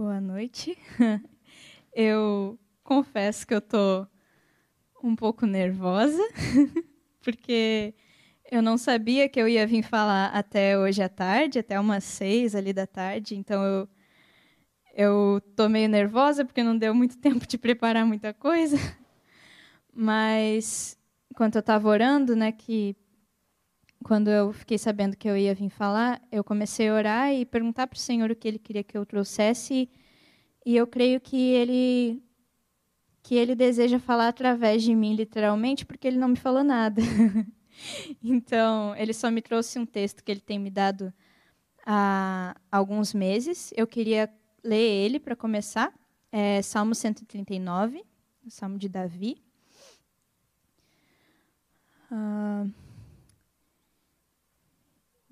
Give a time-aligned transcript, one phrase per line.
[0.00, 0.78] Boa noite.
[1.92, 4.06] Eu confesso que eu tô
[5.04, 6.22] um pouco nervosa,
[7.20, 7.94] porque
[8.50, 12.54] eu não sabia que eu ia vir falar até hoje à tarde, até umas seis
[12.54, 13.36] ali da tarde.
[13.36, 13.88] Então eu
[14.94, 18.78] eu tô meio nervosa porque não deu muito tempo de preparar muita coisa.
[19.92, 20.98] Mas
[21.30, 22.96] enquanto eu estava orando, né, que
[24.04, 27.86] quando eu fiquei sabendo que eu ia vir falar, eu comecei a orar e perguntar
[27.86, 29.88] para o Senhor o que Ele queria que eu trouxesse.
[30.64, 32.22] E eu creio que Ele
[33.22, 37.02] que Ele deseja falar através de mim, literalmente, porque Ele não me falou nada.
[38.22, 41.12] então, Ele só me trouxe um texto que Ele tem me dado
[41.86, 43.72] há alguns meses.
[43.76, 44.32] Eu queria
[44.62, 45.92] ler ele para começar.
[46.32, 48.04] É Salmo 139,
[48.46, 49.42] o Salmo de Davi.
[52.10, 52.49] Uh,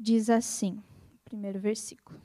[0.08, 0.82] diz assim,
[1.22, 2.18] primeiro versículo: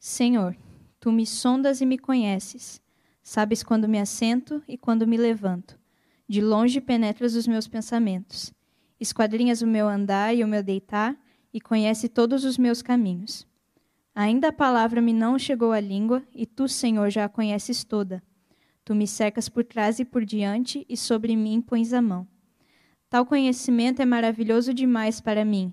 [0.00, 0.56] Senhor,
[0.98, 2.82] tu me sondas e me conheces.
[3.22, 5.78] Sabes quando me assento e quando me levanto.
[6.26, 8.52] De longe penetras os meus pensamentos.
[8.98, 11.16] Esquadrinhas o meu andar e o meu deitar
[11.54, 13.46] e conhece todos os meus caminhos.
[14.12, 18.20] Ainda a palavra me não chegou à língua, e tu, Senhor, já a conheces toda.
[18.84, 22.26] Tu me cercas por trás e por diante, e sobre mim pões a mão.
[23.08, 25.72] Tal conhecimento é maravilhoso demais para mim.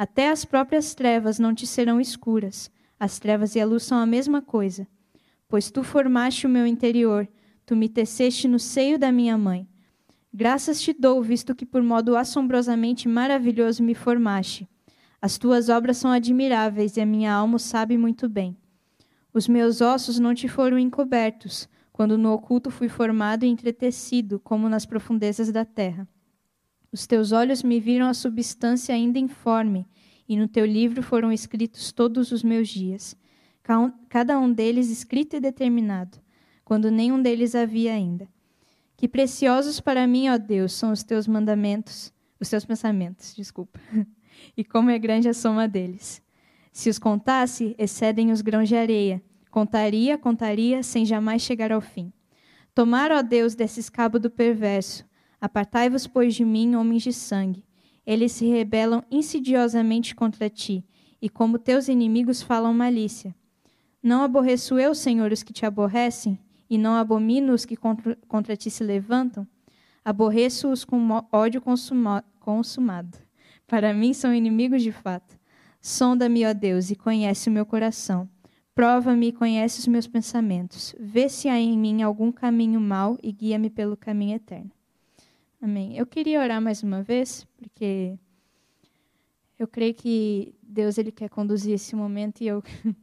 [0.00, 2.70] até as próprias trevas não te serão escuras.
[2.98, 4.88] As trevas e a luz são a mesma coisa.
[5.46, 7.28] Pois tu formaste o meu interior,
[7.66, 9.68] tu me teceste no seio da minha mãe.
[10.32, 14.66] Graças te dou, visto que por modo assombrosamente maravilhoso me formaste.
[15.20, 18.56] As tuas obras são admiráveis e a minha alma sabe muito bem.
[19.34, 24.66] Os meus ossos não te foram encobertos, quando no oculto fui formado e entretecido, como
[24.66, 26.08] nas profundezas da terra.
[26.92, 29.86] Os teus olhos me viram a substância ainda informe,
[30.28, 33.16] e no teu livro foram escritos todos os meus dias,
[34.08, 36.18] cada um deles escrito e determinado,
[36.64, 38.28] quando nenhum deles havia ainda.
[38.96, 43.80] Que preciosos para mim, ó Deus, são os teus mandamentos, os teus pensamentos, desculpa.
[44.56, 46.22] e como é grande a soma deles.
[46.72, 49.22] Se os contasse, excedem os grãos de areia.
[49.50, 52.12] Contaria, contaria, sem jamais chegar ao fim.
[52.74, 55.04] Tomar, ó Deus, desse escabo do perverso.
[55.40, 57.64] Apartai-vos, pois, de mim, homens de sangue.
[58.06, 60.84] Eles se rebelam insidiosamente contra ti,
[61.20, 63.34] e como teus inimigos falam malícia.
[64.02, 68.56] Não aborreço eu, Senhor, os que te aborrecem, e não abomino os que contra, contra
[68.56, 69.46] ti se levantam?
[70.04, 73.18] Aborreço-os com ódio consumado.
[73.66, 75.38] Para mim são inimigos de fato.
[75.80, 78.28] Sonda-me, ó Deus, e conhece o meu coração.
[78.74, 80.94] Prova-me e conhece os meus pensamentos.
[80.98, 84.70] Vê se há em mim algum caminho mau e guia-me pelo caminho eterno.
[85.62, 85.96] Amém.
[85.96, 88.18] Eu queria orar mais uma vez, porque
[89.58, 92.62] eu creio que Deus ele quer conduzir esse momento e eu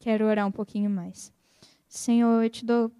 [0.00, 1.32] quero orar um pouquinho mais.
[1.86, 2.90] Senhor, eu te dou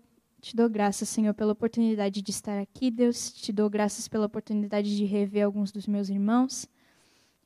[0.40, 3.32] te dou graças, Senhor, pela oportunidade de estar aqui, Deus.
[3.32, 6.68] Te dou graças pela oportunidade de rever alguns dos meus irmãos.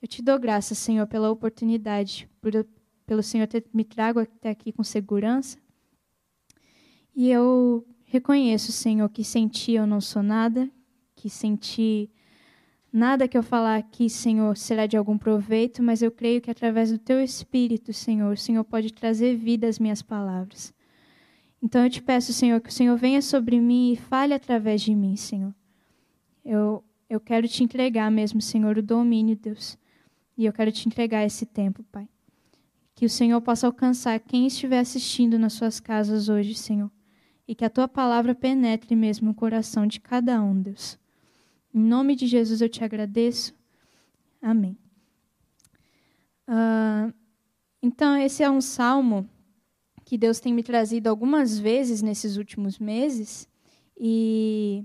[0.02, 2.52] Eu te dou graças, Senhor, pela oportunidade, por,
[3.06, 5.58] pelo Senhor ter me trago até aqui com segurança.
[7.14, 10.68] E eu reconheço, Senhor, que sem ti eu não sou nada,
[11.18, 12.10] que sem ti
[12.92, 16.90] nada que eu falar aqui, Senhor, será de algum proveito, mas eu creio que através
[16.90, 20.72] do teu Espírito, Senhor, o Senhor pode trazer vida às minhas palavras.
[21.62, 24.94] Então eu te peço, Senhor, que o Senhor venha sobre mim e fale através de
[24.94, 25.54] mim, Senhor.
[26.44, 29.76] Eu, eu quero te entregar mesmo, Senhor, o domínio, Deus.
[30.36, 32.08] E eu quero te entregar esse tempo, Pai.
[32.94, 36.90] Que o Senhor possa alcançar quem estiver assistindo nas suas casas hoje, Senhor.
[37.46, 40.98] E que a tua palavra penetre mesmo o coração de cada um, Deus.
[41.78, 43.54] Em nome de Jesus eu te agradeço.
[44.42, 44.76] Amém.
[46.48, 47.14] Uh,
[47.80, 49.30] então, esse é um salmo
[50.04, 53.48] que Deus tem me trazido algumas vezes nesses últimos meses.
[53.96, 54.84] E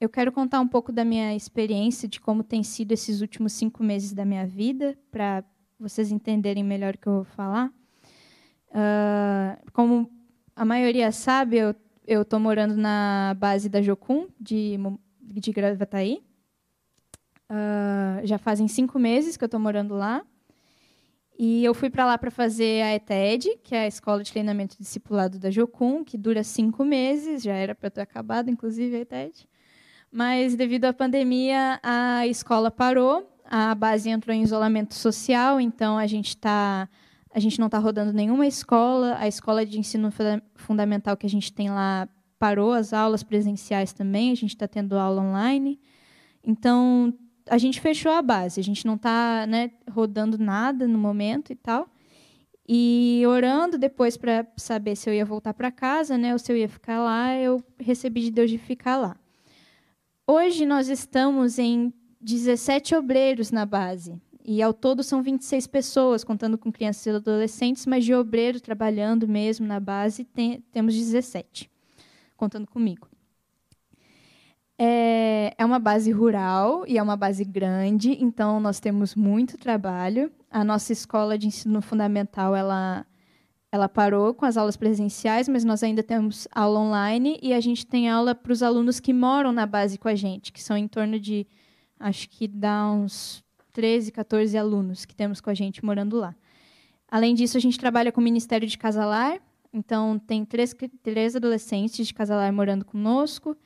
[0.00, 3.84] eu quero contar um pouco da minha experiência, de como tem sido esses últimos cinco
[3.84, 5.44] meses da minha vida, para
[5.78, 7.72] vocês entenderem melhor o que eu vou falar.
[8.70, 10.10] Uh, como
[10.56, 11.58] a maioria sabe,
[12.04, 14.76] eu estou morando na base da Jocum, de,
[15.40, 16.22] de Gravataí.
[17.50, 20.24] Uh, já fazem cinco meses que eu estou morando lá.
[21.36, 24.76] E eu fui para lá para fazer a ETED, que é a Escola de Treinamento
[24.78, 29.48] Discipulado da Jocum, que dura cinco meses, já era para ter acabado, inclusive, a ETED.
[30.12, 36.06] Mas, devido à pandemia, a escola parou, a base entrou em isolamento social, então a
[36.06, 36.88] gente está
[37.34, 39.16] a gente não está rodando nenhuma escola.
[39.18, 40.08] A escola de ensino
[40.54, 42.08] fundamental que a gente tem lá
[42.44, 44.30] parou as aulas presenciais também.
[44.30, 45.80] A gente está tendo aula online.
[46.44, 47.10] Então,
[47.48, 48.60] a gente fechou a base.
[48.60, 51.88] A gente não está né, rodando nada no momento e tal.
[52.68, 56.56] E orando depois para saber se eu ia voltar para casa, né, ou se eu
[56.58, 59.16] ia ficar lá, eu recebi de Deus de ficar lá.
[60.26, 64.20] Hoje nós estamos em 17 obreiros na base.
[64.44, 69.26] E ao todo são 26 pessoas, contando com crianças e adolescentes, mas de obreiro trabalhando
[69.26, 71.70] mesmo na base, tem, temos 17,
[72.44, 73.08] contando comigo.
[74.78, 80.30] É, é uma base rural e é uma base grande, então nós temos muito trabalho.
[80.50, 83.06] A nossa escola de ensino fundamental, ela,
[83.72, 87.86] ela parou com as aulas presenciais, mas nós ainda temos aula online e a gente
[87.86, 90.88] tem aula para os alunos que moram na base com a gente, que são em
[90.88, 91.46] torno de,
[91.98, 93.42] acho que dá uns
[93.72, 96.34] 13, 14 alunos que temos com a gente morando lá.
[97.08, 99.40] Além disso, a gente trabalha com o Ministério de Casalar,
[99.74, 103.56] então tem três, três adolescentes de casalar morando conosco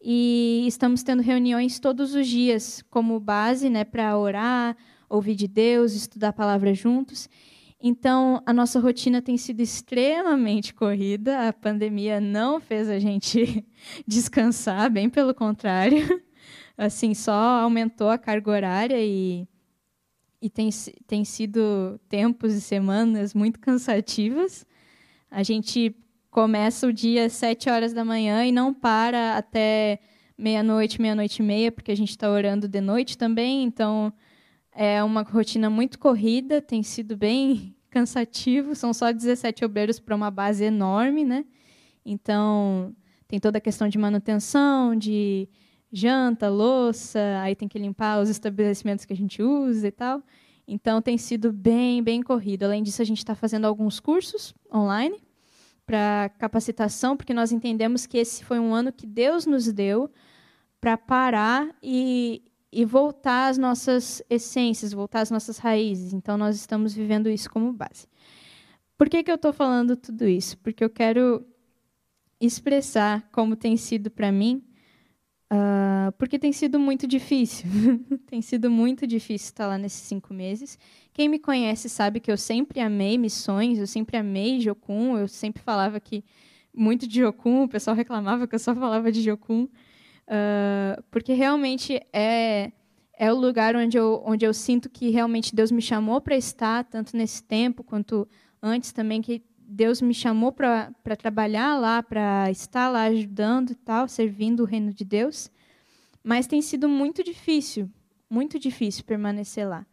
[0.00, 4.76] e estamos tendo reuniões todos os dias como base né, para orar,
[5.08, 7.28] ouvir de Deus, estudar a palavra juntos.
[7.80, 11.48] Então, a nossa rotina tem sido extremamente corrida.
[11.48, 13.64] A pandemia não fez a gente
[14.06, 16.22] descansar, bem pelo contrário
[16.78, 19.48] assim, só aumentou a carga horária e,
[20.40, 20.70] e tem,
[21.08, 24.64] tem sido tempos e semanas muito cansativas.
[25.30, 25.94] A gente
[26.30, 29.98] começa o dia às sete horas da manhã e não para até
[30.36, 34.12] meia-noite, meia-noite e meia, porque a gente está orando de noite também, então
[34.72, 40.30] é uma rotina muito corrida, tem sido bem cansativo, são só 17 obreiros para uma
[40.30, 41.44] base enorme, né?
[42.04, 42.94] Então,
[43.26, 45.48] tem toda a questão de manutenção, de
[45.92, 50.22] janta, louça, aí tem que limpar os estabelecimentos que a gente usa e tal.
[50.70, 52.64] Então tem sido bem, bem corrido.
[52.64, 55.18] Além disso, a gente está fazendo alguns cursos online
[55.86, 60.10] para capacitação, porque nós entendemos que esse foi um ano que Deus nos deu
[60.78, 66.12] para parar e, e voltar às nossas essências, voltar às nossas raízes.
[66.12, 68.06] Então nós estamos vivendo isso como base.
[68.98, 70.58] Por que, que eu estou falando tudo isso?
[70.58, 71.46] Porque eu quero
[72.38, 74.62] expressar como tem sido para mim
[75.50, 77.66] Uh, porque tem sido muito difícil.
[78.28, 80.78] tem sido muito difícil estar lá nesses cinco meses.
[81.12, 85.62] Quem me conhece sabe que eu sempre amei missões, eu sempre amei Jocum, eu sempre
[85.62, 86.22] falava que
[86.74, 92.00] muito de Jocum, o pessoal reclamava que eu só falava de Jocum, uh, porque realmente
[92.12, 92.70] é,
[93.18, 96.84] é o lugar onde eu, onde eu sinto que realmente Deus me chamou para estar,
[96.84, 98.28] tanto nesse tempo quanto
[98.62, 104.08] antes também, que Deus me chamou para trabalhar lá, para estar lá ajudando e tal,
[104.08, 105.50] servindo o reino de Deus.
[106.24, 107.90] Mas tem sido muito difícil,
[108.30, 109.86] muito difícil permanecer lá.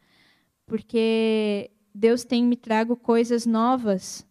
[0.65, 4.25] Porque Deus tem me trago coisas novas,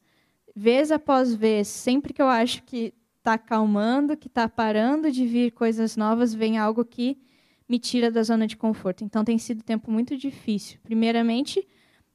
[0.57, 1.69] vez após vez.
[1.69, 6.57] Sempre que eu acho que está acalmando, que está parando de vir coisas novas, vem
[6.57, 7.19] algo que
[7.69, 9.05] me tira da zona de conforto.
[9.05, 10.79] Então tem sido um tempo muito difícil.
[10.83, 11.67] Primeiramente,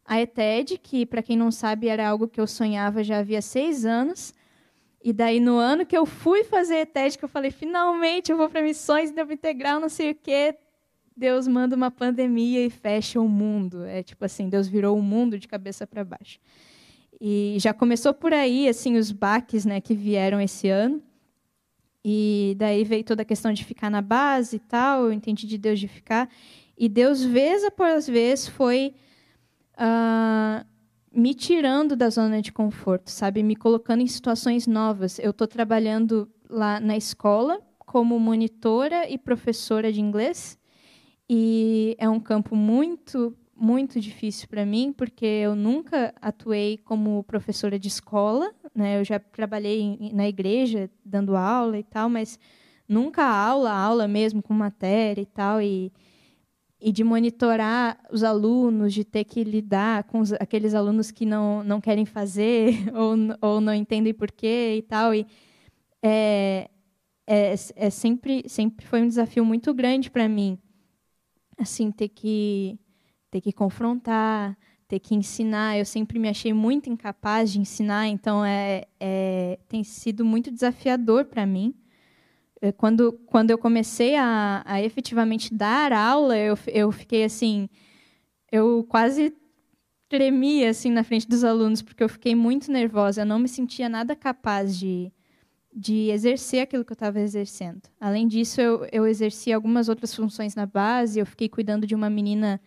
[0.10, 3.86] a ETED, que, para quem não sabe, era algo que eu sonhava já havia seis
[3.86, 4.34] anos.
[5.04, 8.50] E daí, no ano que eu fui fazer ETED, que eu falei, finalmente eu vou
[8.50, 10.58] para missões, devo integral, não sei o quê,
[11.16, 13.86] Deus manda uma pandemia e fecha o mundo.
[13.86, 16.40] É tipo assim, Deus virou o mundo de cabeça para baixo.
[17.22, 21.04] E já começou por aí, assim, os baques né, que vieram esse ano.
[22.04, 25.60] E daí veio toda a questão de ficar na base e tal, eu entendi de
[25.60, 26.28] Deus de ficar.
[26.76, 28.96] E Deus, vez após vez, foi
[29.80, 30.66] uh,
[31.12, 33.42] me tirando da zona de conforto, sabe?
[33.42, 35.18] Me colocando em situações novas.
[35.20, 40.58] Eu estou trabalhando lá na escola como monitora e professora de inglês.
[41.28, 47.80] E é um campo muito, muito difícil para mim, porque eu nunca atuei como professora
[47.80, 48.54] de escola.
[48.76, 49.00] Né?
[49.00, 52.38] Eu já trabalhei na igreja dando aula e tal, mas
[52.88, 55.62] nunca aula, aula mesmo com matéria e tal.
[55.62, 55.92] E
[56.82, 61.64] e de monitorar os alunos, de ter que lidar com os, aqueles alunos que não,
[61.64, 65.14] não querem fazer ou, ou não entendem porquê e tal.
[65.14, 65.28] E
[66.02, 66.70] é,
[67.28, 70.58] é, é sempre, sempre foi um desafio muito grande para mim,
[71.58, 72.80] assim, ter que,
[73.30, 74.58] ter que confrontar,
[74.88, 75.78] ter que ensinar.
[75.78, 81.26] Eu sempre me achei muito incapaz de ensinar, então é, é tem sido muito desafiador
[81.26, 81.74] para mim.
[82.62, 87.70] É, quando, quando eu comecei a, a efetivamente dar aula, eu, eu fiquei assim,
[88.52, 89.34] eu quase
[90.10, 93.88] tremia assim na frente dos alunos porque eu fiquei muito nervosa, eu não me sentia
[93.88, 95.12] nada capaz de
[95.74, 97.82] de exercer aquilo que eu estava exercendo.
[98.00, 101.20] Além disso, eu, eu exerci algumas outras funções na base.
[101.20, 102.60] Eu fiquei cuidando de uma menina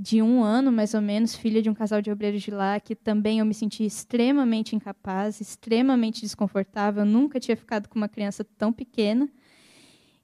[0.00, 2.94] de um ano, mais ou menos, filha de um casal de obreiros de lá, que
[2.94, 7.02] também eu me senti extremamente incapaz, extremamente desconfortável.
[7.02, 9.28] Eu nunca tinha ficado com uma criança tão pequena.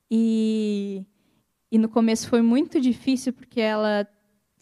[0.08, 1.04] E,
[1.72, 4.08] e no começo foi muito difícil, porque ela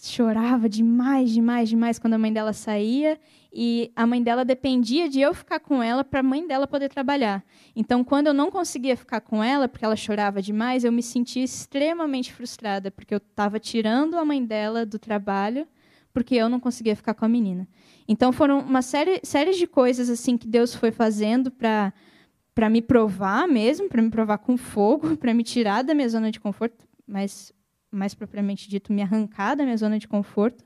[0.09, 3.19] chorava demais, demais, demais quando a mãe dela saía
[3.53, 6.89] e a mãe dela dependia de eu ficar com ela para a mãe dela poder
[6.89, 7.45] trabalhar.
[7.77, 11.45] Então, quando eu não conseguia ficar com ela porque ela chorava demais, eu me sentia
[11.45, 15.69] extremamente frustrada porque eu estava tirando a mãe dela do trabalho
[16.13, 17.67] porque eu não conseguia ficar com a menina.
[18.09, 21.93] Então, foram uma série, série de coisas assim que Deus foi fazendo para
[22.55, 26.31] para me provar mesmo, para me provar com fogo, para me tirar da minha zona
[26.31, 27.51] de conforto, mas
[27.93, 30.65] mais propriamente dito, me arrancar da minha zona de conforto.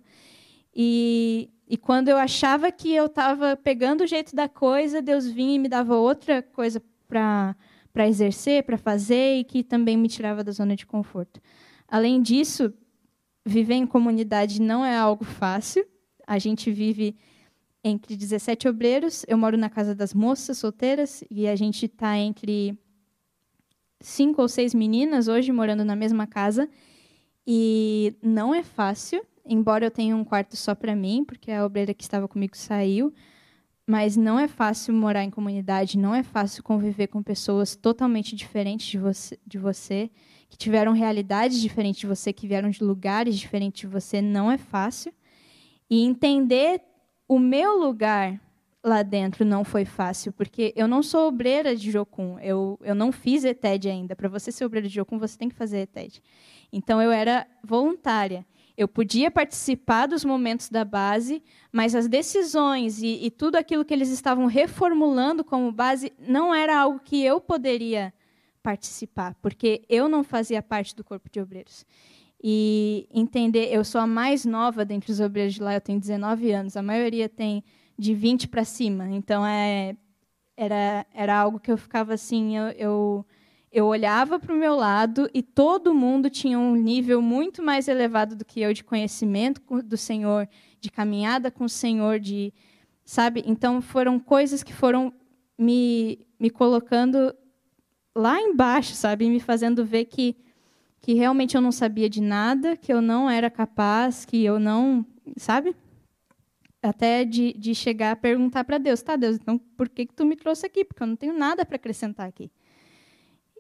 [0.75, 5.57] E, e quando eu achava que eu estava pegando o jeito da coisa, Deus vinha
[5.57, 7.57] e me dava outra coisa para
[7.97, 11.41] para exercer, para fazer e que também me tirava da zona de conforto.
[11.89, 12.71] Além disso,
[13.43, 15.83] viver em comunidade não é algo fácil.
[16.27, 17.17] A gente vive
[17.83, 19.25] entre 17 obreiros.
[19.27, 22.79] Eu moro na casa das moças solteiras e a gente está entre
[23.99, 26.69] cinco ou seis meninas hoje morando na mesma casa.
[27.47, 31.95] E não é fácil, embora eu tenha um quarto só para mim, porque a obreira
[31.95, 33.15] que estava comigo saiu.
[33.87, 38.89] Mas não é fácil morar em comunidade, não é fácil conviver com pessoas totalmente diferentes
[38.89, 40.11] de você, de você,
[40.49, 44.59] que tiveram realidades diferentes de você, que vieram de lugares diferentes de você, não é
[44.59, 45.15] fácil.
[45.89, 46.83] E entender
[47.29, 48.41] o meu lugar
[48.83, 53.11] lá dentro não foi fácil, porque eu não sou obreira de Jocum, eu, eu não
[53.11, 54.15] fiz ETED ainda.
[54.17, 56.23] Para você ser obreira de Jocum, você tem que fazer ETED.
[56.73, 58.47] Então, eu era voluntária.
[58.77, 61.43] Eu podia participar dos momentos da base,
[61.73, 66.79] mas as decisões e, e, tudo aquilo que eles estavam reformulando como base não era
[66.79, 68.13] algo que eu poderia
[68.63, 71.87] participar, porque eu não fazia parte do corpo de obreiros.
[72.43, 76.51] E entender, eu sou a mais nova dentre os obreiros de lá, eu tenho 19
[76.51, 77.65] anos, a maioria tem
[77.99, 79.97] de 20 para cima, então é,
[80.55, 83.27] era, era algo que eu ficava assim, eu, eu
[83.77, 88.35] eu olhava para o meu lado e todo mundo tinha um nível muito mais elevado
[88.35, 90.49] do que eu de conhecimento do Senhor,
[90.81, 92.55] de caminhada com o Senhor, de
[93.05, 93.45] sabe?
[93.47, 95.13] Então foram coisas que foram
[95.59, 97.35] me me colocando
[98.17, 100.35] lá embaixo, sabe, me fazendo ver que
[101.03, 105.05] que realmente eu não sabia de nada, que eu não era capaz, que eu não,
[105.37, 105.77] sabe?
[106.83, 110.25] Até de, de chegar a perguntar para Deus, tá, Deus, então por que, que tu
[110.25, 110.83] me trouxe aqui?
[110.83, 112.51] Porque eu não tenho nada para acrescentar aqui.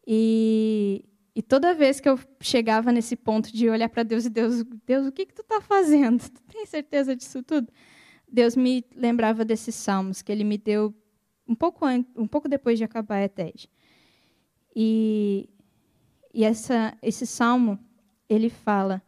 [0.06, 4.62] E, e toda vez que eu chegava nesse ponto de olhar para Deus e Deus,
[4.86, 6.22] Deus, o que, que tu está fazendo?
[6.30, 7.72] Tu tem certeza disso tudo?
[8.30, 10.94] Deus me lembrava desses salmos que Ele me deu
[11.48, 11.86] um pouco
[12.16, 13.68] um pouco depois de acabar a TED.
[14.74, 15.48] E,
[16.34, 17.78] e essa, esse salmo
[18.28, 19.02] ele fala: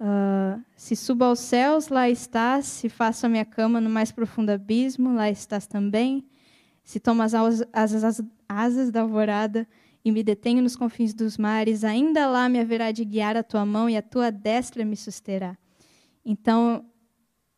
[0.00, 2.66] uh, se suba aos céus, lá estás.
[2.66, 6.26] Se faço a minha cama no mais profundo abismo, lá estás também.
[6.84, 9.68] Se tomo as asas, as asas da alvorada,
[10.04, 13.64] e me detenho nos confins dos mares, ainda lá me haverá de guiar a tua
[13.64, 15.56] mão e a tua destra me susterá.
[16.24, 16.84] Então,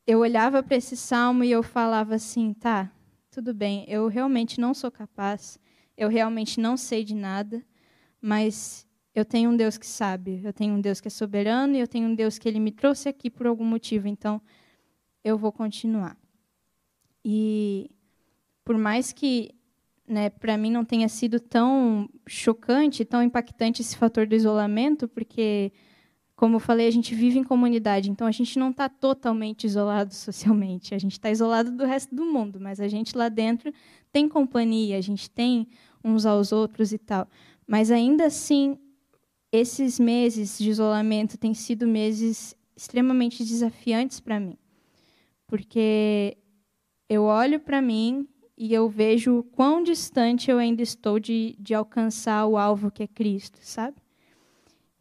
[0.06, 2.92] eu olhava para esse salmo e eu falava assim: tá,
[3.30, 5.58] tudo bem, eu realmente não sou capaz,
[5.96, 7.64] eu realmente não sei de nada,
[8.20, 11.80] mas eu tenho um Deus que sabe, eu tenho um Deus que é soberano e
[11.80, 14.40] eu tenho um Deus que ele me trouxe aqui por algum motivo, então
[15.22, 16.16] eu vou continuar.
[17.24, 17.90] E
[18.64, 19.54] por mais que
[20.06, 25.72] né, para mim não tenha sido tão chocante, tão impactante esse fator do isolamento, porque,
[26.36, 30.12] como eu falei, a gente vive em comunidade, então a gente não está totalmente isolado
[30.14, 30.94] socialmente.
[30.94, 33.72] A gente está isolado do resto do mundo, mas a gente lá dentro
[34.12, 35.66] tem companhia, a gente tem
[36.04, 37.26] uns aos outros e tal.
[37.66, 38.78] Mas ainda assim,
[39.50, 44.58] esses meses de isolamento têm sido meses extremamente desafiantes para mim,
[45.46, 46.36] porque
[47.08, 52.46] eu olho para mim e eu vejo quão distante eu ainda estou de, de alcançar
[52.46, 53.96] o alvo que é Cristo, sabe?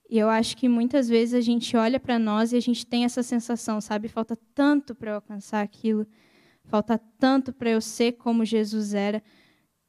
[0.10, 3.04] E eu acho que muitas vezes a gente olha para nós e a gente tem
[3.04, 4.08] essa sensação, sabe?
[4.08, 6.06] Falta tanto para eu alcançar aquilo,
[6.66, 9.24] falta tanto para eu ser como Jesus era.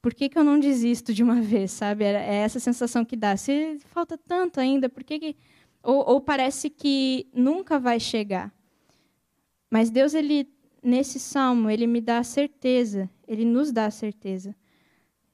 [0.00, 2.04] Por que, que eu não desisto de uma vez, sabe?
[2.04, 3.36] É essa sensação que dá.
[3.36, 5.36] Se falta tanto ainda, por que, que...
[5.82, 8.50] Ou, ou parece que nunca vai chegar.
[9.70, 10.53] Mas Deus, ele
[10.84, 14.54] nesse salmo, ele me dá a certeza, ele nos dá a certeza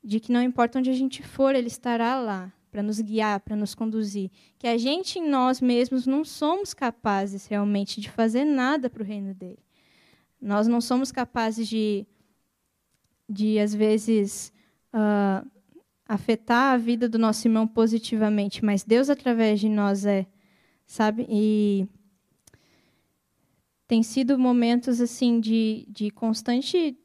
[0.03, 3.57] de que não importa onde a gente for, ele estará lá para nos guiar, para
[3.57, 4.31] nos conduzir.
[4.59, 9.07] Que a gente em nós mesmos não somos capazes realmente de fazer nada para o
[9.07, 9.59] reino dele.
[10.41, 12.07] Nós não somos capazes de,
[13.29, 14.53] de às vezes,
[14.95, 15.47] uh,
[16.07, 20.27] afetar a vida do nosso irmão positivamente, mas Deus, através de nós, é,
[20.87, 21.27] sabe?
[21.29, 21.87] E
[23.91, 26.97] tem sido momentos assim de, de constante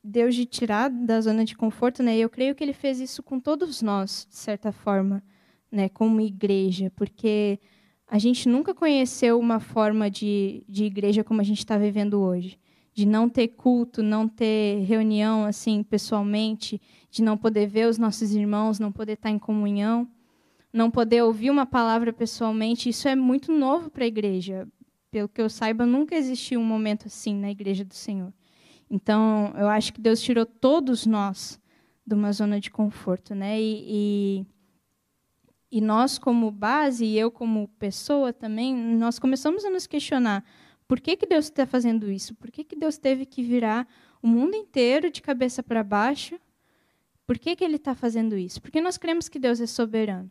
[0.00, 2.16] Deus de tirar da zona de conforto, né?
[2.16, 5.20] Eu creio que Ele fez isso com todos nós, de certa forma,
[5.68, 5.88] né?
[5.88, 7.58] Como igreja, porque
[8.06, 12.60] a gente nunca conheceu uma forma de, de igreja como a gente está vivendo hoje,
[12.94, 16.80] de não ter culto, não ter reunião assim pessoalmente,
[17.10, 20.08] de não poder ver os nossos irmãos, não poder estar em comunhão,
[20.72, 22.88] não poder ouvir uma palavra pessoalmente.
[22.88, 24.68] Isso é muito novo para a igreja.
[25.10, 28.32] Pelo que eu saiba, nunca existiu um momento assim na igreja do Senhor.
[28.90, 31.60] Então, eu acho que Deus tirou todos nós
[32.06, 33.60] de uma zona de conforto, né?
[33.60, 34.46] E, e
[35.70, 40.44] e nós, como base, e eu, como pessoa também, nós começamos a nos questionar:
[40.86, 42.34] por que, que Deus está fazendo isso?
[42.34, 43.86] Por que, que Deus teve que virar
[44.22, 46.38] o mundo inteiro de cabeça para baixo?
[47.26, 48.62] Por que, que ele está fazendo isso?
[48.62, 50.30] Porque nós cremos que Deus é soberano.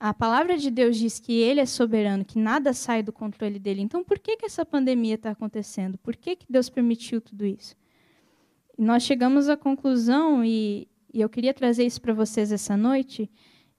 [0.00, 3.80] A palavra de Deus diz que ele é soberano, que nada sai do controle dele.
[3.82, 5.98] Então, por que, que essa pandemia está acontecendo?
[5.98, 7.74] Por que, que Deus permitiu tudo isso?
[8.78, 13.28] E nós chegamos à conclusão, e, e eu queria trazer isso para vocês essa noite,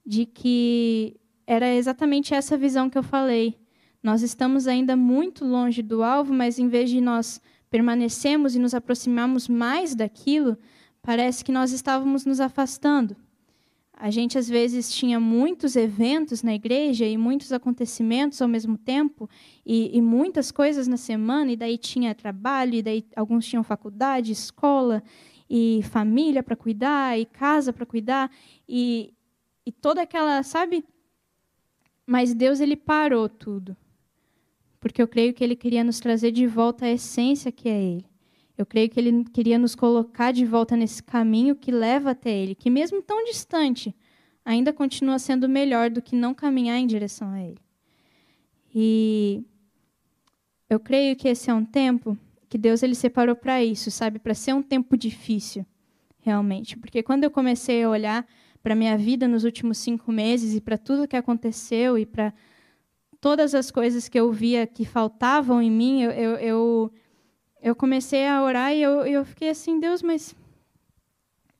[0.04, 3.56] de que era exatamente essa visão que eu falei.
[4.02, 8.74] Nós estamos ainda muito longe do alvo, mas em vez de nós permanecermos e nos
[8.74, 10.58] aproximarmos mais daquilo,
[11.00, 13.16] parece que nós estávamos nos afastando.
[14.02, 19.28] A gente às vezes tinha muitos eventos na igreja e muitos acontecimentos ao mesmo tempo
[19.64, 24.32] e, e muitas coisas na semana e daí tinha trabalho e daí alguns tinham faculdade,
[24.32, 25.02] escola
[25.50, 28.30] e família para cuidar e casa para cuidar
[28.66, 29.12] e,
[29.66, 30.82] e toda aquela, sabe?
[32.06, 33.76] Mas Deus ele parou tudo.
[34.80, 38.09] Porque eu creio que ele queria nos trazer de volta a essência que é ele.
[38.60, 42.54] Eu creio que ele queria nos colocar de volta nesse caminho que leva até ele,
[42.54, 43.96] que mesmo tão distante,
[44.44, 47.56] ainda continua sendo melhor do que não caminhar em direção a ele.
[48.74, 49.42] E
[50.68, 52.18] eu creio que esse é um tempo
[52.50, 55.64] que Deus ele separou para isso, sabe, para ser um tempo difícil,
[56.18, 56.76] realmente.
[56.76, 58.26] Porque quando eu comecei a olhar
[58.62, 62.34] para minha vida nos últimos cinco meses e para tudo que aconteceu e para
[63.22, 66.92] todas as coisas que eu via que faltavam em mim, eu, eu, eu,
[67.62, 70.34] eu comecei a orar e eu, eu fiquei assim, Deus, mas,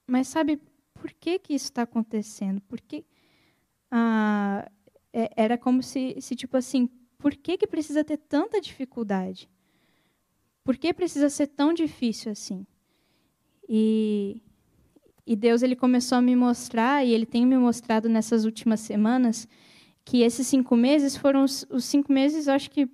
[0.06, 0.60] mas sabe
[0.94, 2.60] por que que isso está acontecendo?
[2.62, 3.04] Por que
[3.90, 4.70] ah,
[5.12, 9.48] é, era como se, se tipo assim, por que que precisa ter tanta dificuldade?
[10.64, 12.66] Por que precisa ser tão difícil assim?
[13.68, 14.42] E
[15.30, 19.46] e Deus ele começou a me mostrar, e ele tem me mostrado nessas últimas semanas,
[20.04, 22.88] que esses cinco meses foram os, os cinco meses, acho que,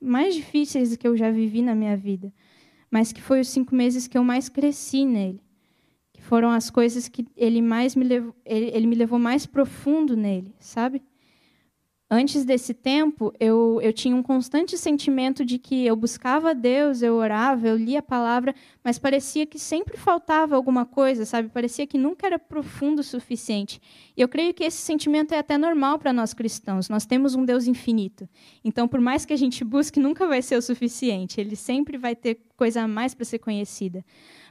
[0.00, 2.32] mais difíceis que eu já vivi na minha vida.
[2.90, 5.40] Mas que foi os cinco meses que eu mais cresci nele.
[6.12, 10.16] Que foram as coisas que ele mais me levou, ele, ele me levou mais profundo
[10.16, 11.02] nele, sabe?
[12.10, 17.14] Antes desse tempo, eu, eu tinha um constante sentimento de que eu buscava Deus, eu
[17.14, 21.50] orava, eu lia a palavra, mas parecia que sempre faltava alguma coisa, sabe?
[21.50, 23.78] Parecia que nunca era profundo o suficiente.
[24.16, 26.88] E eu creio que esse sentimento é até normal para nós cristãos.
[26.88, 28.26] Nós temos um Deus infinito.
[28.64, 31.38] Então, por mais que a gente busque, nunca vai ser o suficiente.
[31.38, 34.02] Ele sempre vai ter coisa a mais para ser conhecida.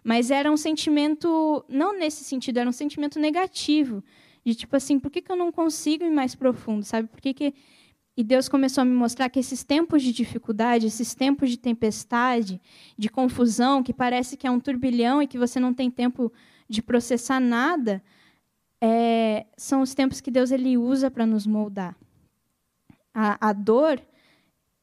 [0.04, 4.04] Mas era um sentimento, não nesse sentido, era um sentimento negativo
[4.47, 7.10] de tipo assim, por que, que eu não consigo ir mais profundo, sabe?
[7.10, 7.53] Por que, que
[8.15, 12.62] e Deus começou a me mostrar que esses tempos de dificuldade, esses tempos de tempestade,
[12.97, 16.31] de confusão, que parece que é um turbilhão e que você não tem tempo
[16.67, 18.01] de processar nada,
[18.79, 21.93] é, são os tempos que Deus ele usa para nos moldar.
[23.13, 24.01] A, a dor,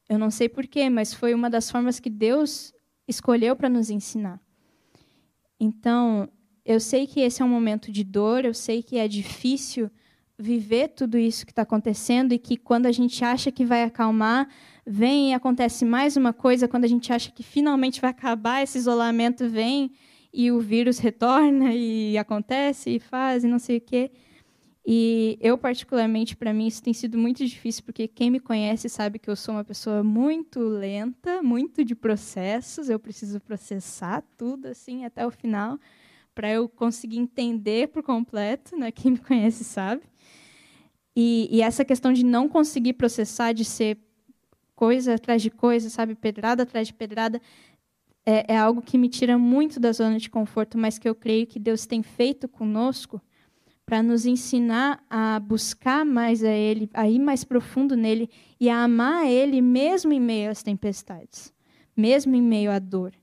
[0.07, 2.71] eu não sei porquê, mas foi uma das formas que Deus
[3.07, 4.39] escolheu para nos ensinar.
[5.59, 6.29] Então,
[6.65, 9.89] eu sei que esse é um momento de dor, eu sei que é difícil
[10.37, 14.49] viver tudo isso que está acontecendo e que quando a gente acha que vai acalmar,
[14.85, 18.77] vem e acontece mais uma coisa, quando a gente acha que finalmente vai acabar esse
[18.77, 19.91] isolamento, vem
[20.33, 24.11] e o vírus retorna e acontece e faz e não sei o quê.
[24.87, 29.17] E eu, particularmente, para mim, isso tem sido muito difícil, porque quem me conhece sabe
[29.17, 35.05] que eu sou uma pessoa muito lenta, muito de processos, eu preciso processar tudo assim
[35.05, 35.79] até o final
[36.35, 38.91] para eu conseguir entender por completo, né?
[38.91, 40.03] Quem me conhece sabe.
[41.15, 43.97] E, e, essa questão de não conseguir processar, de ser
[44.75, 47.41] coisa atrás de coisa, sabe, pedrada atrás de pedrada,
[48.25, 51.47] é, é algo que me tira muito da zona de conforto, mas que eu creio
[51.47, 53.21] que Deus tem feito conosco
[53.85, 58.83] para nos ensinar a buscar mais a Ele, a ir mais profundo nele e a
[58.83, 61.55] amar a Ele mesmo em meio às tempestades
[61.95, 63.13] mesmo em meio à dor.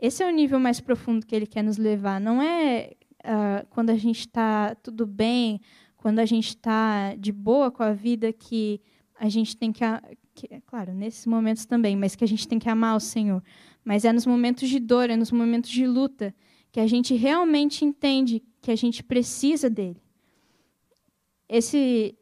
[0.00, 2.20] Esse é o nível mais profundo que ele quer nos levar.
[2.20, 2.92] Não é
[3.24, 5.60] uh, quando a gente está tudo bem,
[5.96, 8.80] quando a gente está de boa com a vida, que
[9.18, 9.84] a gente tem que,
[10.34, 13.42] que, claro, nesses momentos também, mas que a gente tem que amar o Senhor.
[13.84, 16.32] Mas é nos momentos de dor, é nos momentos de luta,
[16.70, 20.00] que a gente realmente entende que a gente precisa dele.
[21.48, 22.16] Esse,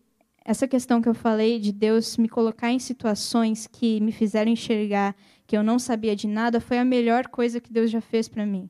[0.44, 5.14] essa questão que eu falei de Deus me colocar em situações que me fizeram enxergar
[5.46, 8.44] que eu não sabia de nada foi a melhor coisa que Deus já fez para
[8.44, 8.68] mim.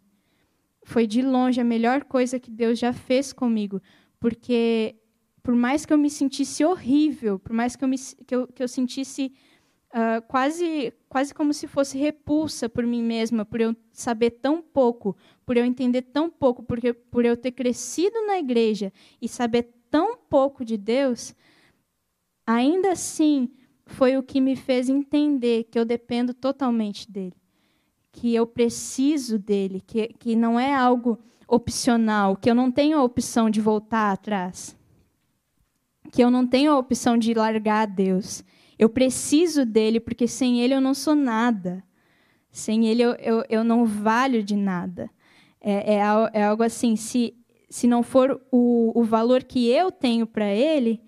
[0.84, 3.80] Foi de longe a melhor coisa que Deus já fez comigo,
[4.20, 4.96] porque
[5.42, 8.62] por mais que eu me sentisse horrível, por mais que eu, me, que eu, que
[8.62, 9.32] eu sentisse
[9.90, 15.16] uh, quase, quase como se fosse repulsa por mim mesma, por eu saber tão pouco,
[15.44, 20.16] por eu entender tão pouco, porque, por eu ter crescido na igreja e saber tão
[20.16, 21.34] pouco de Deus,
[22.46, 23.50] ainda assim
[23.86, 27.36] foi o que me fez entender que eu dependo totalmente dele,
[28.12, 31.18] que eu preciso dele, que, que não é algo
[31.48, 34.76] opcional, que eu não tenho a opção de voltar atrás,
[36.12, 38.44] que eu não tenho a opção de largar a Deus.
[38.78, 41.82] Eu preciso dele, porque sem ele eu não sou nada.
[42.50, 45.10] Sem ele eu, eu, eu não valho de nada.
[45.60, 46.00] É, é,
[46.32, 47.34] é algo assim: se,
[47.68, 51.00] se não for o, o valor que eu tenho para ele,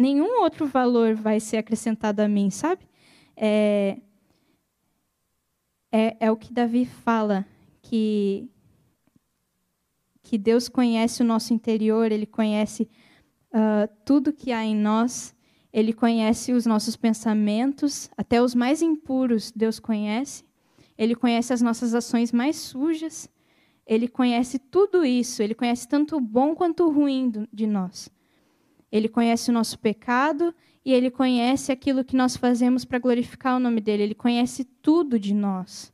[0.00, 2.88] nenhum outro valor vai ser acrescentado a mim, sabe?
[3.36, 3.98] É,
[5.92, 7.46] é, é o que Davi fala,
[7.82, 8.48] que,
[10.22, 12.88] que Deus conhece o nosso interior, Ele conhece
[13.52, 15.34] uh, tudo que há em nós,
[15.70, 20.44] Ele conhece os nossos pensamentos, até os mais impuros Deus conhece,
[20.96, 23.28] Ele conhece as nossas ações mais sujas,
[23.86, 28.10] Ele conhece tudo isso, Ele conhece tanto o bom quanto o ruim de nós.
[28.90, 33.60] Ele conhece o nosso pecado e ele conhece aquilo que nós fazemos para glorificar o
[33.60, 34.02] nome dele.
[34.02, 35.92] Ele conhece tudo de nós.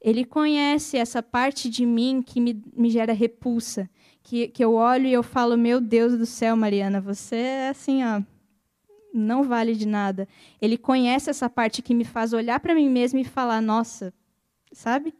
[0.00, 3.88] Ele conhece essa parte de mim que me, me gera repulsa,
[4.22, 8.02] que, que eu olho e eu falo: Meu Deus do céu, Mariana, você é assim,
[8.02, 8.22] ó,
[9.12, 10.26] não vale de nada.
[10.60, 14.12] Ele conhece essa parte que me faz olhar para mim mesmo e falar: Nossa,
[14.72, 15.14] sabe?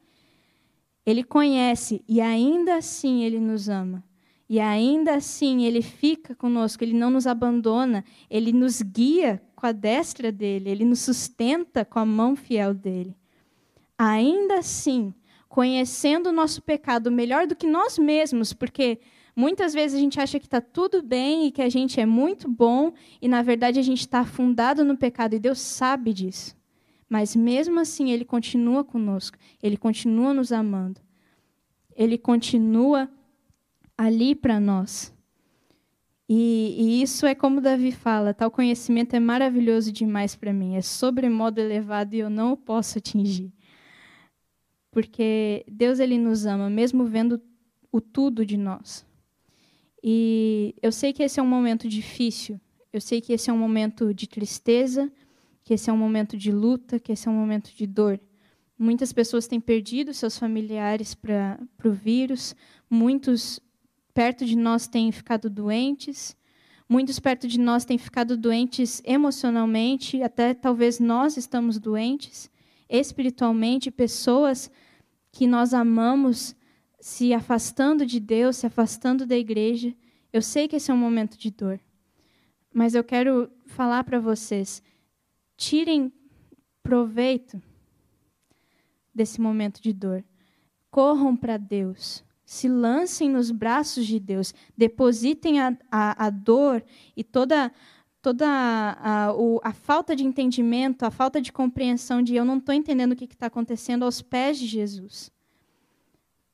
[1.04, 4.02] Ele conhece e ainda assim ele nos ama.
[4.50, 9.70] E ainda assim, ele fica conosco, ele não nos abandona, ele nos guia com a
[9.70, 13.16] destra dele, ele nos sustenta com a mão fiel dele.
[13.96, 15.14] Ainda assim,
[15.48, 18.98] conhecendo o nosso pecado melhor do que nós mesmos, porque
[19.36, 22.50] muitas vezes a gente acha que está tudo bem e que a gente é muito
[22.50, 26.56] bom, e na verdade a gente está afundado no pecado, e Deus sabe disso.
[27.08, 31.00] Mas mesmo assim, Ele continua conosco, Ele continua nos amando,
[31.94, 33.08] Ele continua
[34.00, 35.14] ali para nós.
[36.26, 40.80] E, e, isso é como Davi fala: tal conhecimento é maravilhoso demais para mim, é
[40.80, 43.52] sobremodo elevado e eu não o posso atingir.
[44.90, 47.40] Porque Deus ele nos ama, mesmo vendo
[47.92, 49.06] o tudo de nós.
[50.02, 52.58] E eu sei que esse é um momento difícil,
[52.90, 55.12] eu sei que esse é um momento de tristeza,
[55.62, 58.18] que esse é um momento de luta, que esse é um momento de dor.
[58.78, 62.56] Muitas pessoas têm perdido seus familiares para o vírus,
[62.88, 63.60] muitos
[64.12, 66.36] perto de nós têm ficado doentes,
[66.88, 72.50] muitos perto de nós têm ficado doentes emocionalmente, até talvez nós estamos doentes
[72.88, 74.70] espiritualmente, pessoas
[75.30, 76.56] que nós amamos
[76.98, 79.94] se afastando de Deus, se afastando da igreja.
[80.32, 81.80] Eu sei que esse é um momento de dor,
[82.74, 84.82] mas eu quero falar para vocês:
[85.56, 86.12] tirem
[86.82, 87.62] proveito
[89.14, 90.24] desse momento de dor.
[90.90, 96.82] Corram para Deus se lancem nos braços de Deus, depositem a, a, a dor
[97.16, 97.70] e toda,
[98.20, 102.74] toda a, o, a, falta de entendimento, a falta de compreensão de eu não estou
[102.74, 105.30] entendendo o que está acontecendo aos pés de Jesus.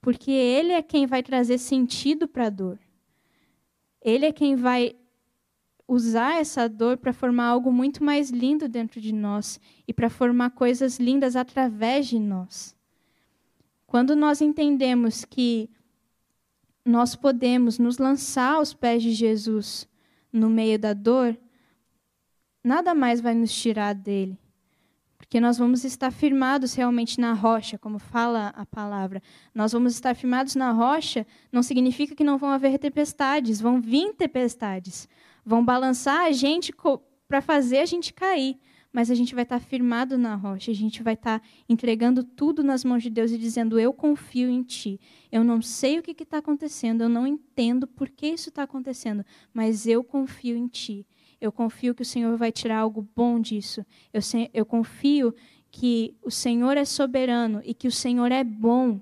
[0.02, 2.78] Porque Ele é quem vai trazer sentido para a dor.
[4.02, 4.94] Ele é quem vai
[5.88, 10.50] usar essa dor para formar algo muito mais lindo dentro de nós e para formar
[10.50, 12.76] coisas lindas através de nós.
[13.86, 15.70] Quando nós entendemos que
[16.86, 19.88] nós podemos nos lançar aos pés de Jesus
[20.32, 21.36] no meio da dor,
[22.62, 24.38] nada mais vai nos tirar dele.
[25.18, 29.20] Porque nós vamos estar firmados realmente na rocha, como fala a palavra.
[29.52, 34.14] Nós vamos estar firmados na rocha, não significa que não vão haver tempestades, vão vir
[34.14, 35.08] tempestades.
[35.44, 36.72] Vão balançar a gente
[37.26, 38.56] para fazer a gente cair
[38.96, 42.82] mas a gente vai estar firmado na rocha, a gente vai estar entregando tudo nas
[42.82, 44.98] mãos de Deus e dizendo: Eu confio em Ti.
[45.30, 49.22] Eu não sei o que está acontecendo, eu não entendo por que isso está acontecendo,
[49.52, 51.06] mas eu confio em Ti.
[51.38, 53.84] Eu confio que o Senhor vai tirar algo bom disso.
[54.14, 54.22] Eu,
[54.54, 55.34] eu confio
[55.70, 58.98] que o Senhor é soberano e que o Senhor é bom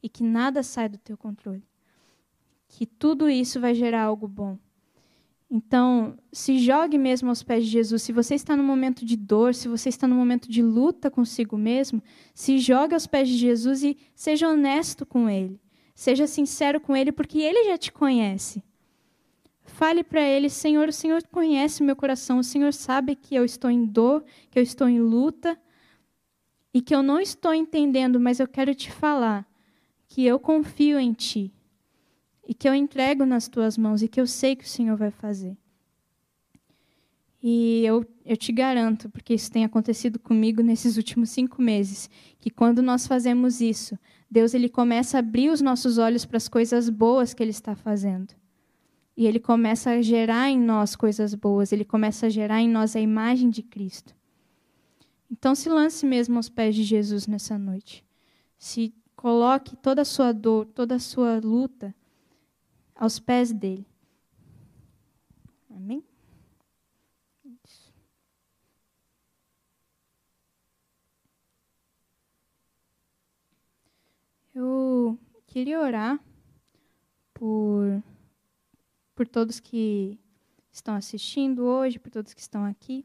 [0.00, 1.64] e que nada sai do teu controle.
[2.68, 4.56] Que tudo isso vai gerar algo bom.
[5.56, 8.02] Então, se jogue mesmo aos pés de Jesus.
[8.02, 11.56] Se você está no momento de dor, se você está no momento de luta consigo
[11.56, 12.02] mesmo,
[12.34, 15.60] se jogue aos pés de Jesus e seja honesto com Ele.
[15.94, 18.64] Seja sincero com Ele, porque Ele já te conhece.
[19.62, 23.70] Fale para Ele, Senhor, o Senhor conhece meu coração, o Senhor sabe que eu estou
[23.70, 25.56] em dor, que eu estou em luta
[26.74, 29.48] e que eu não estou entendendo, mas eu quero te falar
[30.08, 31.54] que eu confio em Ti
[32.46, 35.10] e que eu entrego nas tuas mãos e que eu sei que o Senhor vai
[35.10, 35.56] fazer.
[37.46, 42.08] E eu, eu te garanto, porque isso tem acontecido comigo nesses últimos cinco meses,
[42.40, 43.98] que quando nós fazemos isso,
[44.30, 47.76] Deus ele começa a abrir os nossos olhos para as coisas boas que Ele está
[47.76, 48.34] fazendo.
[49.14, 52.96] E Ele começa a gerar em nós coisas boas, Ele começa a gerar em nós
[52.96, 54.14] a imagem de Cristo.
[55.30, 58.04] Então se lance mesmo aos pés de Jesus nessa noite.
[58.56, 61.94] Se coloque toda a sua dor, toda a sua luta,
[62.94, 63.86] aos pés dele.
[65.70, 66.04] Amém?
[74.54, 76.22] Eu queria orar
[77.32, 78.00] por,
[79.14, 80.16] por todos que
[80.70, 83.04] estão assistindo hoje, por todos que estão aqui,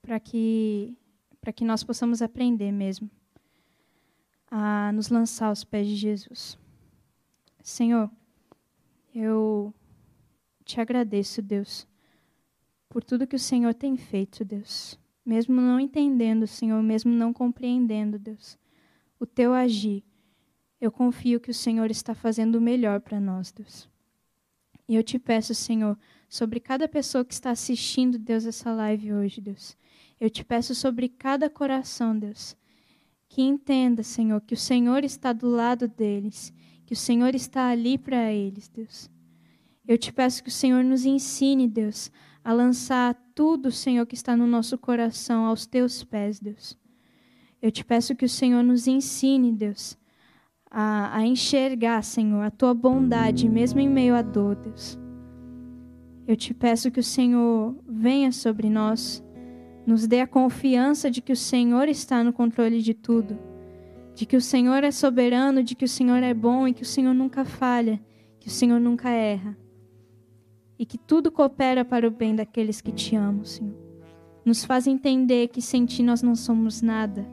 [0.00, 0.96] para que,
[1.40, 3.10] para que nós possamos aprender mesmo
[4.48, 6.56] a nos lançar aos pés de Jesus.
[7.64, 8.10] Senhor,
[9.14, 9.72] eu
[10.66, 11.88] te agradeço, Deus,
[12.90, 14.98] por tudo que o Senhor tem feito, Deus.
[15.24, 18.58] Mesmo não entendendo, Senhor, mesmo não compreendendo, Deus,
[19.18, 20.04] o teu agir,
[20.78, 23.88] eu confio que o Senhor está fazendo o melhor para nós, Deus.
[24.86, 25.98] E eu te peço, Senhor,
[26.28, 29.74] sobre cada pessoa que está assistindo, Deus, essa live hoje, Deus.
[30.20, 32.54] Eu te peço sobre cada coração, Deus,
[33.26, 36.52] que entenda, Senhor, que o Senhor está do lado deles
[36.86, 39.10] que o Senhor está ali para eles, Deus.
[39.86, 42.10] Eu te peço que o Senhor nos ensine, Deus,
[42.42, 46.76] a lançar tudo, Senhor, que está no nosso coração aos teus pés, Deus.
[47.60, 49.98] Eu te peço que o Senhor nos ensine, Deus,
[50.70, 54.98] a, a enxergar, Senhor, a tua bondade, mesmo em meio à dor, Deus.
[56.26, 59.22] Eu te peço que o Senhor venha sobre nós,
[59.86, 63.53] nos dê a confiança de que o Senhor está no controle de tudo
[64.14, 66.86] de que o Senhor é soberano, de que o Senhor é bom e que o
[66.86, 68.00] Senhor nunca falha,
[68.38, 69.56] que o Senhor nunca erra.
[70.78, 73.74] E que tudo coopera para o bem daqueles que te amam, Senhor.
[74.44, 77.28] Nos faz entender que sem ti nós não somos nada,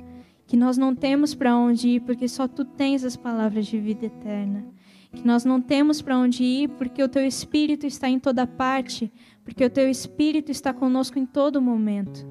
[0.48, 4.06] que nós não temos para onde ir porque só tu tens as palavras de vida
[4.06, 4.66] eterna.
[5.12, 9.12] Que nós não temos para onde ir porque o teu espírito está em toda parte,
[9.44, 12.26] porque o teu espírito está conosco em todo momento.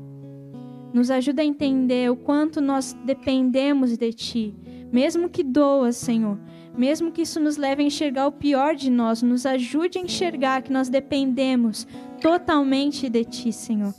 [0.93, 4.55] Nos ajuda a entender o quanto nós dependemos de Ti.
[4.93, 6.39] Mesmo que doa, Senhor.
[6.77, 10.63] Mesmo que isso nos leve a enxergar o pior de nós, nos ajude a enxergar
[10.63, 11.87] que nós dependemos
[12.21, 13.95] totalmente de Ti, Senhor.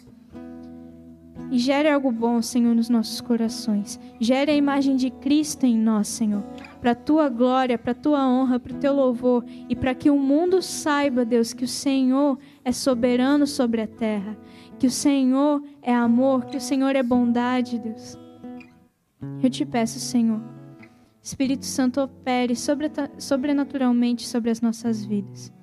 [1.49, 3.99] E gere algo bom, Senhor, nos nossos corações.
[4.21, 6.43] Gere a imagem de Cristo em nós, Senhor.
[6.79, 9.43] Para a tua glória, para a tua honra, para o teu louvor.
[9.67, 14.37] E para que o mundo saiba, Deus, que o Senhor é soberano sobre a terra
[14.81, 18.17] que o Senhor é amor, que o Senhor é bondade, Deus.
[19.43, 20.41] Eu te peço, Senhor,
[21.21, 22.55] Espírito Santo opere
[23.19, 25.53] sobrenaturalmente sobre as nossas vidas.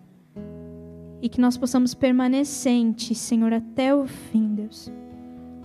[1.20, 4.88] E que nós possamos permanecer em Ti, Senhor, até o fim, Deus.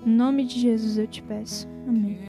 [0.03, 1.67] Em nome de Jesus eu te peço.
[1.87, 2.17] Amém.